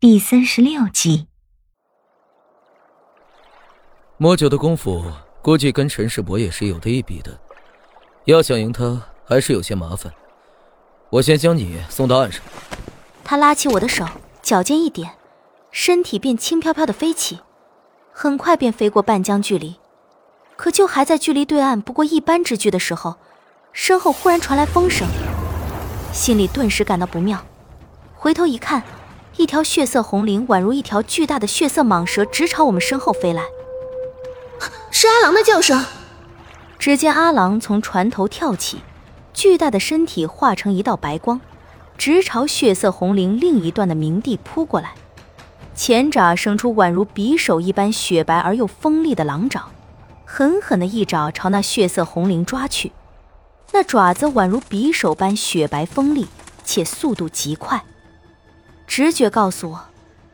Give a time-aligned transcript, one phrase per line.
[0.00, 1.26] 第三十六集。
[4.16, 5.04] 摸酒的功夫，
[5.42, 7.38] 估计跟陈世伯也是有的一比的。
[8.24, 10.10] 要想赢他，还是有些麻烦。
[11.10, 12.40] 我先将你送到岸上。
[13.22, 14.06] 他拉起我的手，
[14.40, 15.10] 脚尖一点，
[15.70, 17.40] 身体便轻飘飘的飞起，
[18.10, 19.76] 很快便飞过半江距离。
[20.56, 23.16] 可就还在距离对岸不过一般之距的时候，
[23.74, 25.06] 身后忽然传来风声，
[26.10, 27.44] 心里顿时感到不妙。
[28.14, 28.82] 回头一看，
[29.40, 33.44] 一条血色红绫宛如一条巨大的血色蟒蛇，直朝我们身后飞来。
[34.92, 35.82] 是阿郎的叫声。
[36.78, 38.82] 只见阿郎从船头跳起，
[39.32, 41.40] 巨大的身体化成一道白光，
[41.96, 44.92] 直朝血色红绫另一段的冥地扑过来。
[45.74, 49.70] 前爪生出宛如匕首一般雪白而又锋利的狼爪。
[50.26, 52.92] 狠狠的一爪朝那血色红绫抓去，
[53.72, 56.26] 那爪子宛如匕首般雪白锋利，
[56.62, 57.82] 且速度极快。
[58.90, 59.82] 直觉告诉我，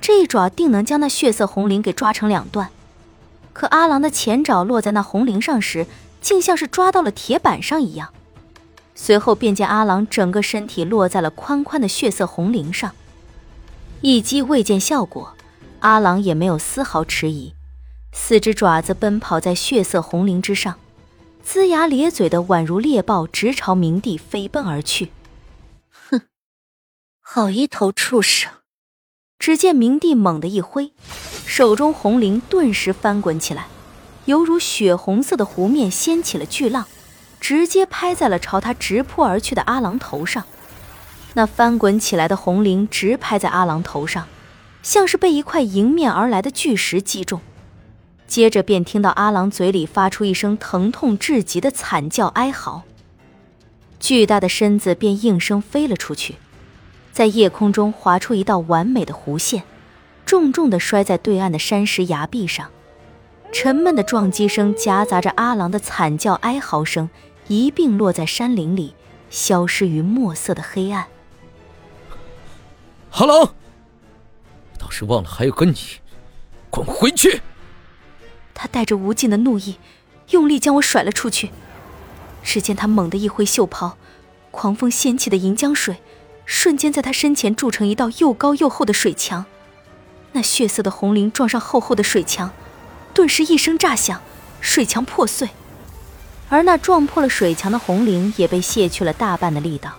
[0.00, 2.70] 这一爪定能将那血色红绫给抓成两段。
[3.52, 5.86] 可阿郎的前爪落在那红绫上时，
[6.20, 8.08] 竟像是抓到了铁板上一样。
[8.96, 12.90] 随后便见阿郎整个身体落在了宽宽的血色红绫上。
[14.00, 15.34] 一击未见效果，
[15.78, 17.54] 阿郎也没有丝毫迟疑。
[18.12, 20.74] 四只爪子奔跑在血色红绫之上，
[21.46, 25.12] 龇牙咧嘴的，宛如猎豹，直朝明帝飞奔而去。
[27.32, 28.50] 好一头畜生！
[29.38, 30.92] 只见明帝猛地一挥，
[31.46, 33.68] 手中红绫顿时翻滚起来，
[34.24, 36.86] 犹如血红色的湖面掀起了巨浪，
[37.38, 40.44] 直接拍在了朝他直扑而去的阿郎头上。
[41.34, 44.26] 那翻滚起来的红绫直拍在阿郎头上，
[44.82, 47.40] 像是被一块迎面而来的巨石击中。
[48.26, 52.82] 接着便听到阿郎嘴里发出一声疼痛至极的惨叫哀嚎，
[54.00, 56.34] 巨大的身子便应声飞了出去，
[57.12, 59.64] 在夜空中划出一道完美的弧线，
[60.24, 62.70] 重重的摔在对岸的山石崖壁上。
[63.52, 67.10] 沉闷的撞击声夹杂着阿郎的惨叫哀嚎声，
[67.48, 68.94] 一并落在山林里，
[69.28, 71.08] 消失于墨色的黑暗。
[73.12, 73.54] 阿郎，
[74.78, 75.76] 倒是忘了还有个你，
[76.70, 77.42] 滚回去！
[78.54, 79.78] 他带着无尽的怒意，
[80.30, 81.50] 用力将我甩了出去。
[82.44, 83.96] 只见他猛地一挥袖袍，
[84.52, 85.96] 狂风掀起的银江水，
[86.52, 89.44] 瞬间在他身前筑成一道又高又厚的水墙。
[90.32, 92.50] 那血色的红绫撞上厚厚的水墙，
[93.14, 94.20] 顿时一声炸响，
[94.60, 95.50] 水墙破碎。
[96.48, 99.92] 而那撞破了水墙的红绫也被卸去了大半的力道。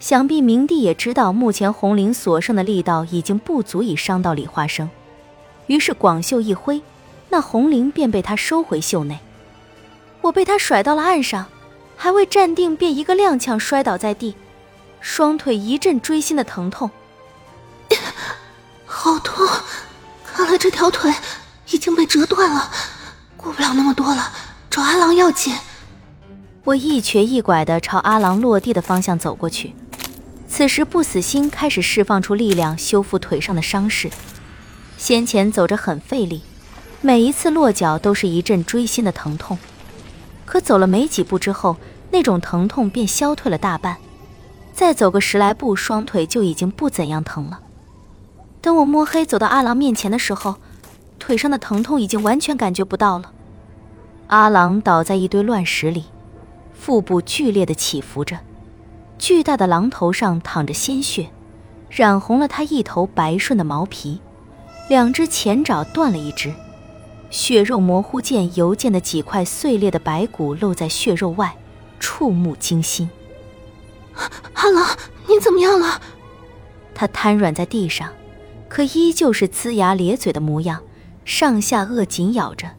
[0.00, 4.90] 想必明帝也知道，目前红绫所剩的力道已经不足以伤到李化生，
[5.68, 6.82] 于是广袖一挥。
[7.28, 9.20] 那红绫便被他收回袖内，
[10.22, 11.46] 我被他甩到了岸上，
[11.96, 14.34] 还未站定，便一个踉跄摔倒在地，
[15.00, 16.90] 双腿一阵锥心的疼痛，
[18.84, 19.46] 好痛！
[20.24, 21.12] 看来这条腿
[21.70, 22.70] 已经被折断了，
[23.36, 24.32] 顾不了那么多了，
[24.70, 25.54] 找阿郎要紧。
[26.64, 29.74] 我一瘸一拐的朝阿郎落地的方向走过去，
[30.48, 34.10] 此时不死心开始释放出力量修复腿上的伤势，
[34.96, 36.42] 先前走着很费力。
[37.00, 39.58] 每一次落脚都是一阵锥心的疼痛，
[40.44, 41.76] 可走了没几步之后，
[42.10, 43.96] 那种疼痛便消退了大半。
[44.78, 47.58] 再走个十来步，双腿就已经不怎样疼了。
[48.60, 50.54] 等我摸黑走到阿郎面前的时候，
[51.18, 53.32] 腿上的疼痛已经完全感觉不到了。
[54.28, 56.04] 阿郎倒在一堆乱石里，
[56.72, 58.38] 腹部剧烈的起伏着，
[59.18, 61.30] 巨大的狼头上淌着鲜血，
[61.90, 64.20] 染红了他一头白顺的毛皮，
[64.88, 66.54] 两只前爪断了一只。
[67.30, 71.56] 血肉模糊间，犹见的几块碎裂的白骨露在血肉外，
[71.98, 73.10] 触目惊心。
[74.54, 74.96] 阿郎，
[75.26, 76.00] 你怎么样了？
[76.94, 78.12] 他瘫软在地上，
[78.68, 80.82] 可依旧是龇牙咧嘴的模样，
[81.24, 82.70] 上下颚紧咬着，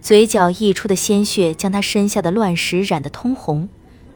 [0.00, 3.68] 嘴角溢出的鲜血将他身下的乱石染得通红，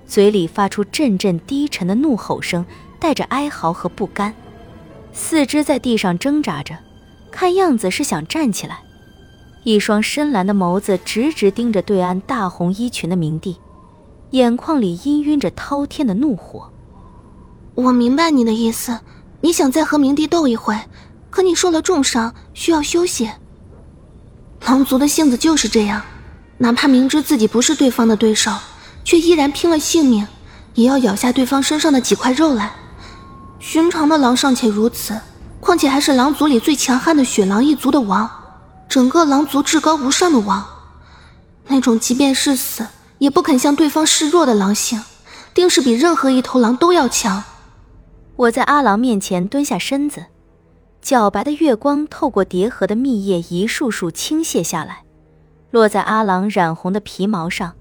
[0.06, 2.64] 嘴里发出阵阵低沉的怒吼声，
[2.98, 4.34] 带着哀嚎和不甘，
[5.12, 6.76] 四肢在地上挣扎着，
[7.30, 8.80] 看样子是想站起来。
[9.64, 13.58] 一双深蓝的眸子直直盯着对岸大红衣裙的明帝，
[14.30, 16.70] 眼眶里氤氲着滔天的怒火。
[17.74, 19.00] 我明白你的意思，
[19.40, 20.76] 你想再和明帝斗一回，
[21.30, 23.30] 可你受了重伤，需要休息。
[24.66, 26.02] 狼族的性子就是这样，
[26.58, 28.52] 哪怕明知自己不是对方的对手，
[29.04, 30.26] 却依然拼了性命，
[30.74, 32.72] 也要咬下对方身上的几块肉来。
[33.60, 35.18] 寻常的狼尚且如此，
[35.60, 38.28] 况且还是狼族里最强悍的雪狼一族的王。
[38.88, 40.66] 整个狼族至高无上的王，
[41.66, 42.86] 那种即便是死
[43.18, 45.02] 也不肯向对方示弱的狼性，
[45.54, 47.44] 定是比任何一头狼都要强。
[48.36, 50.26] 我在阿郎面前蹲下身子，
[51.02, 55.02] 皎白的月光透过叠合的密叶，一束束倾泻下来，
[55.70, 57.74] 落在阿郎染红的皮毛上，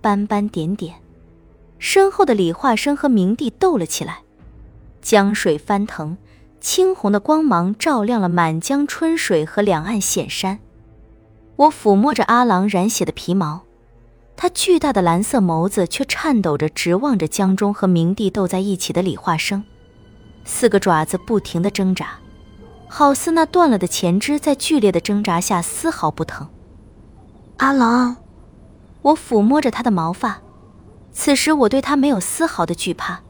[0.00, 0.94] 斑斑点点。
[1.78, 4.20] 身后的李化生和明帝斗了起来，
[5.02, 6.16] 江水翻腾，
[6.60, 10.60] 青红的光芒照亮了满江春水和两岸险山。
[11.56, 13.62] 我抚摸着阿郎染血的皮毛，
[14.36, 19.64] 他巨大的蓝色眸子却颤抖着，直望着江中和明帝斗在一起的李化生，
[20.44, 22.18] 四个爪子不停地挣扎，
[22.88, 26.48] 好似那断了的前肢在剧烈的挣扎下丝毫不疼。
[27.58, 28.16] 阿郎，
[29.02, 30.40] 我抚摸着他的毛发。
[31.12, 33.20] 此时我对他没有丝毫的惧怕，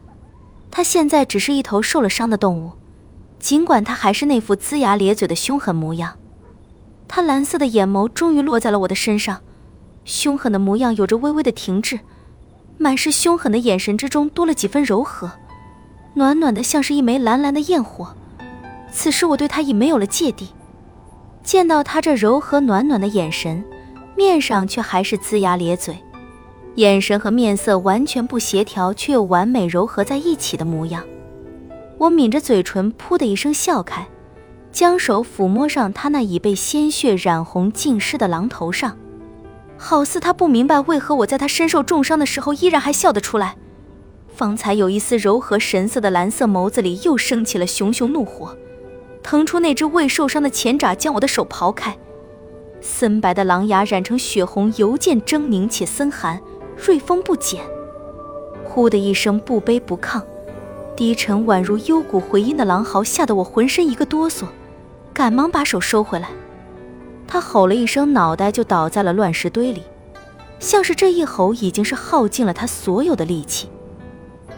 [0.71, 2.73] 他现在只是一头受了伤的动物，
[3.39, 6.17] 尽管他还是那副龇牙咧嘴的凶狠模样。
[7.07, 9.43] 他蓝色的眼眸终于落在了我的身上，
[10.05, 12.01] 凶狠的模样有着微微的停滞，
[12.79, 15.31] 满是凶狠的眼神之中多了几分柔和，
[16.15, 18.15] 暖暖的像是一枚蓝蓝的焰火。
[18.93, 20.49] 此时我对他已没有了芥蒂，
[21.43, 23.65] 见到他这柔和暖暖的眼神，
[24.17, 25.97] 面上却还是龇牙咧嘴。
[26.77, 31.05] 眼神和面色完全不协调，却又完美柔合在一起的模样。
[31.99, 34.07] 我抿着嘴唇，噗的一声笑开，
[34.73, 38.97] 将手抚摸上他那已被鲜血染红浸湿的狼头上，
[39.77, 43.57] 好似他不明白为何我在他身受重伤的时候依然还笑得出来。
[44.35, 48.57] 方才有一丝柔和神色的蓝色眸子里又升起了熊熊怒火，
[49.23, 51.97] 腾出那只未受伤的前爪，将我的手刨开。
[52.81, 56.41] 森白的狼牙染成血红，尤见狰狞且森寒。
[56.77, 57.63] 锐风不减，
[58.65, 60.21] 呼的一声不卑不亢，
[60.97, 64.47] 低沉宛如幽谷回音的狼嚎，吓得我浑身一个哆嗦，
[65.13, 66.31] 赶忙把手收回来。
[67.27, 69.83] 他吼了一声，脑袋就倒在了乱石堆里，
[70.59, 73.69] 像是这一吼已经是耗尽了他所有的力气。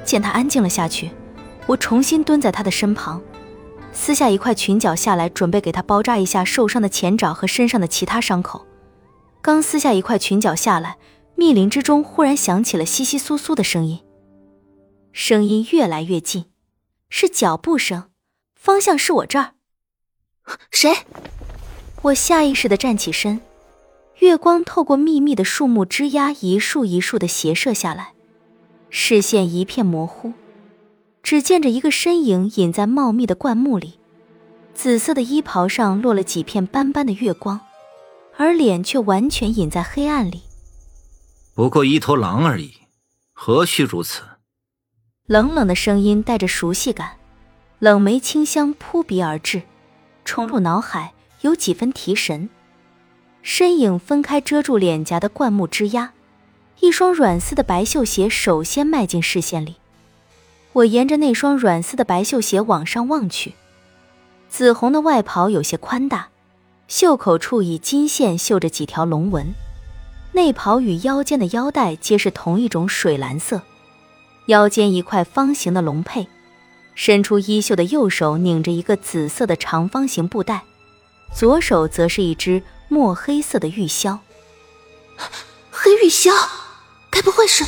[0.05, 1.11] 见他安静了下去，
[1.67, 3.21] 我重新蹲在他的身旁，
[3.93, 8.67] 撕下一块裙角下来，准备给他包扎一下受伤的前爪和身上的其他伤口。
[9.41, 10.97] 刚撕下一块裙角下来。
[11.39, 14.01] 密林之中忽然响起了窸窸窣窣的声音，
[15.13, 16.47] 声音越来越近，
[17.11, 18.05] 是脚步声，
[18.55, 19.53] 方向是我这儿。
[20.71, 20.95] 谁？
[22.07, 23.41] 我下意识的站起身，
[24.21, 28.13] 月光透过密密的树木枝桠，一束一束的斜射下来，
[28.91, 30.33] 视线一片模糊，
[31.21, 33.99] 只见着一个身影隐在茂密的灌木里，
[34.73, 37.61] 紫色的衣袍上落了几片斑斑的月光，
[38.37, 40.43] 而脸却完全隐在黑暗里。
[41.57, 42.71] 不过一头狼而已，
[43.33, 44.23] 何须如此？
[45.27, 47.17] 冷冷的声音带着熟悉感，
[47.81, 49.63] 冷梅清香扑鼻而至，
[50.25, 51.13] 冲入脑海，
[51.47, 52.51] 有几分提神。
[53.41, 56.09] 身影分开遮住脸颊的灌木枝桠，
[56.81, 59.77] 一双软丝的白绣鞋首先迈进视线里。
[60.73, 63.55] 我沿着那双软丝的白绣鞋往上望去，
[64.49, 66.29] 紫红的外袍有些宽大，
[66.89, 69.55] 袖口处以金线绣着几条龙纹。
[70.33, 73.63] 内袍与腰间的腰带皆是同一种水蓝色，
[74.49, 76.27] 腰间一块方形的龙佩，
[76.95, 80.65] 伸出衣袖的右手拧着一个紫色的长方形布袋，
[81.35, 84.19] 左手则是一只墨黑色的玉箫。
[85.71, 86.31] 黑玉箫，
[87.11, 87.65] 该不会是？